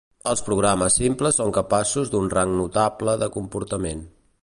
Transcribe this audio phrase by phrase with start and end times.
[0.29, 4.07] Els programes simples són capaços d'un rang notable de comportament.